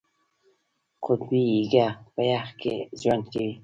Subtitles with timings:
[1.05, 3.53] قطبي هیږه په یخ کې ژوند کوي